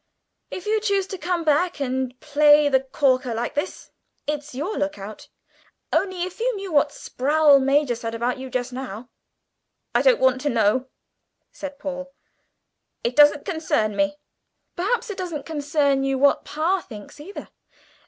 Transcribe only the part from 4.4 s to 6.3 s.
your look out. Only,